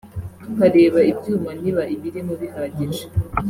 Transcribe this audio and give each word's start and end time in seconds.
tukareba 0.43 0.99
ibyuma 1.11 1.49
niba 1.61 1.83
ibirimo 1.95 2.33
bihagije 2.41 3.03